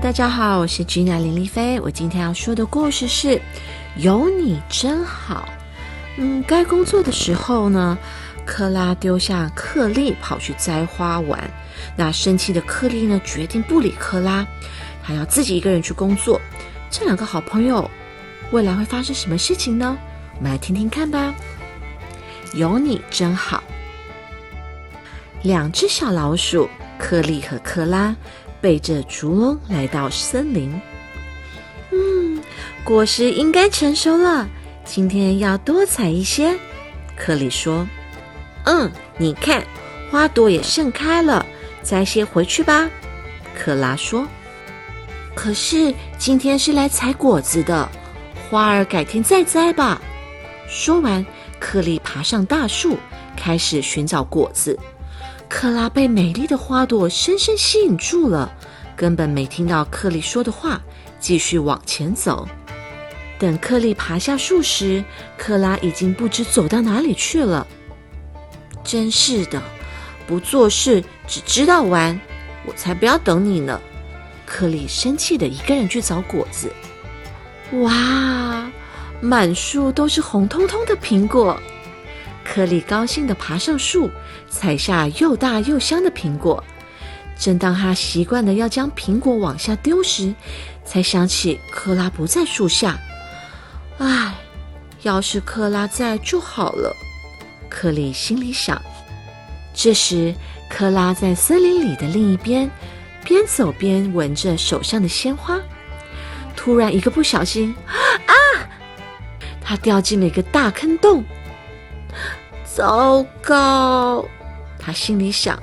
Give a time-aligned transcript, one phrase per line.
[0.00, 1.80] 大家好，我是 Gina 林丽菲。
[1.80, 3.40] 我今天要说的故事是
[3.96, 5.48] 有你真好。
[6.18, 7.96] 嗯，该工作的时候呢，
[8.44, 11.50] 克拉丢下克利跑去摘花玩。
[11.96, 14.46] 那生气的克利呢，决定不理克拉，
[15.02, 16.38] 他要自己一个人去工作。
[16.90, 17.90] 这两个好朋友
[18.50, 19.96] 未来会发生什么事情呢？
[20.36, 21.34] 我们来听听看吧。
[22.52, 23.64] 有你真好。
[25.42, 26.68] 两只小老鼠
[26.98, 28.14] 克利和克拉。
[28.66, 30.74] 背着竹笼来到森林。
[31.92, 32.42] 嗯，
[32.82, 34.48] 果实应该成熟了，
[34.84, 36.52] 今天要多采一些。
[37.16, 37.86] 克里说
[38.66, 39.64] ：“嗯，你看，
[40.10, 41.46] 花朵也盛开了，
[41.84, 42.90] 摘些回去吧。”
[43.56, 44.26] 克拉说
[45.32, 47.88] ：“可是今天是来采果子的，
[48.50, 50.02] 花儿改天再摘吧。”
[50.66, 51.24] 说完，
[51.60, 52.98] 克利爬上大树，
[53.36, 54.76] 开始寻找果子。
[55.48, 58.52] 克拉被美丽的花朵深深吸引住了，
[58.96, 60.80] 根本没听到克利说的话，
[61.18, 62.46] 继续往前走。
[63.38, 65.04] 等克利爬下树时，
[65.36, 67.66] 克拉已经不知走到哪里去了。
[68.82, 69.62] 真是的，
[70.26, 72.18] 不做事只知道玩，
[72.64, 73.80] 我才不要等你呢！
[74.44, 76.72] 克利生气的一个人去找果子。
[77.82, 78.70] 哇，
[79.20, 81.60] 满树都是红彤彤的苹果。
[82.48, 84.10] 克里高兴地爬上树，
[84.48, 86.62] 采下又大又香的苹果。
[87.38, 90.32] 正当他习惯的要将苹果往下丢时，
[90.84, 92.98] 才想起克拉不在树下。
[93.98, 94.34] 唉，
[95.02, 96.94] 要是克拉在就好了，
[97.68, 98.80] 克里心里想。
[99.74, 100.34] 这时，
[100.70, 102.70] 克拉在森林里的另一边，
[103.22, 105.60] 边走边闻着手上的鲜花。
[106.56, 107.74] 突然，一个不小心，
[108.26, 108.32] 啊！
[109.60, 111.22] 他掉进了一个大坑洞。
[112.64, 114.24] 糟糕，
[114.78, 115.58] 他心里想：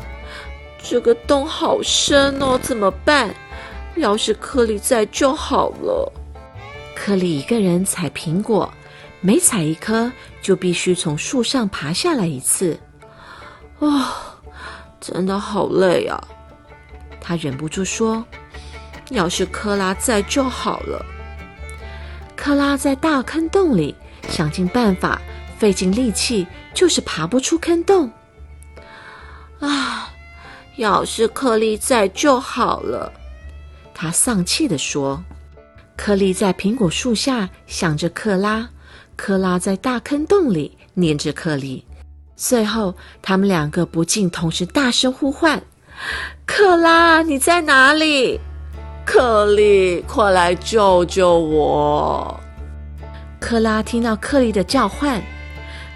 [0.82, 3.34] 这个洞好深哦，怎么办？
[3.96, 6.12] 要是克里在就好了。
[6.96, 8.72] 克里一个人采苹果，
[9.22, 10.12] 每采一颗
[10.42, 12.80] 就必须从树上爬下来一次。
[13.80, 14.06] 哦，
[15.00, 16.22] 真的好累啊！
[17.22, 18.25] 他忍不住说
[19.12, 21.06] ：“要是克拉在就好了。”
[22.36, 23.96] 克拉在大坑洞里
[24.28, 25.22] 想尽办法。
[25.63, 28.12] 费尽力气，就是爬不出坑洞。
[29.62, 30.09] 啊！
[30.75, 33.09] 要是克利在就好了，
[33.94, 35.24] 他丧气地说。
[35.96, 38.68] 克利在苹果树下想着克拉，
[39.16, 41.85] 克拉在大坑洞里念着克利。
[42.35, 45.63] 最后，他们两个不禁同时大声呼唤
[46.45, 48.38] ：“克拉，你在哪里？
[49.06, 52.38] 克利，快来救救我！”
[53.40, 55.24] 克拉听到克利的叫唤。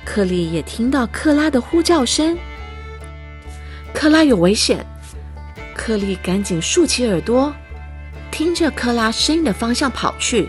[0.09, 2.35] 克利也听到克拉的呼叫声，
[3.93, 4.83] 克拉有危险！
[5.75, 7.53] 克利赶紧竖起耳朵，
[8.31, 10.47] 听着克拉声音的方向跑去，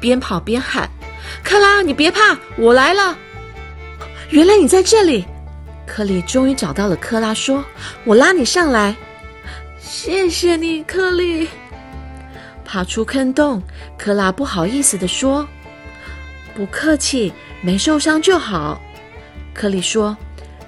[0.00, 0.90] 边跑边喊
[1.42, 3.16] ：“克拉，你别怕，我来了！”
[4.30, 5.24] 原来你在这里！
[5.86, 7.64] 克利终于找到了克拉，说
[8.04, 8.94] ：“我拉你上来。”
[9.78, 11.48] 谢谢你，克利。
[12.64, 13.62] 爬出坑洞，
[13.96, 15.46] 克拉不好意思地说
[16.56, 18.82] ：“不客气，没受伤就好。”
[19.56, 20.14] 克利说：“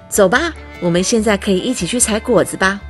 [0.09, 0.51] 走吧，
[0.81, 2.81] 我们现在可以一起去采果子吧。”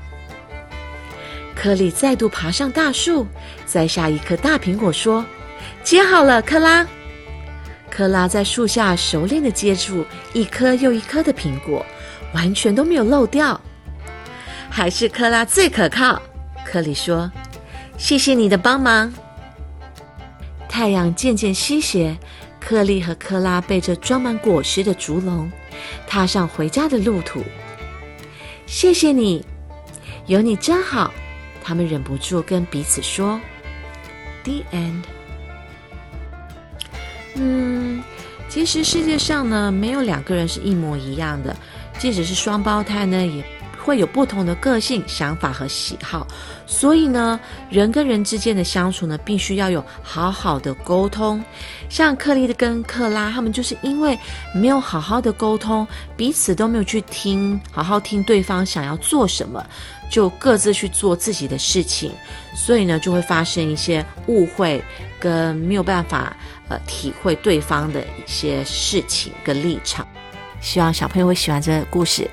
[1.54, 3.28] 克利再度爬上大树，
[3.68, 5.26] 摘下一颗大苹果，说
[5.84, 6.88] ：“接好了，克拉。”
[7.92, 11.86] 克拉在树下熟练地接住一颗又一颗的苹果，
[12.34, 13.60] 完全都没有漏掉。
[14.70, 16.22] 还是克拉最可靠，
[16.64, 17.30] 克里说
[17.98, 19.14] ：“谢谢你的帮忙。”
[20.70, 22.16] 太阳渐渐西斜，
[22.58, 25.52] 克利和克拉背着装满果实的竹笼。
[26.08, 27.44] 踏上回家的路途，
[28.66, 29.46] 谢谢你，
[30.28, 31.14] 有你真好。
[31.64, 33.40] 他们忍不住跟彼此说
[34.44, 35.04] ：“The end。”
[37.36, 38.04] 嗯，
[38.48, 41.56] 其实世界上呢，没有两个人是一模一样的，
[41.98, 43.44] 即使是双胞胎呢，也。
[43.90, 46.28] 会有不同的个性、想法和喜好，
[46.68, 47.40] 所以呢，
[47.72, 51.44] 人跟人之间的相处呢，必须要有好好的沟通。
[51.90, 54.16] 像克利的跟克拉，他们就是因为
[54.54, 59.66] 没有好好的沟通，彼此都没有去听，好好听对方想要做什么，
[60.08, 62.12] 就各自去做自己的事情，
[62.56, 64.84] 所以呢，就会发生一些误会，
[65.20, 66.38] 跟没有办法
[66.68, 70.08] 呃体会对方的一些事情跟立场。
[70.62, 72.30] 希望小朋友会喜欢这个故事。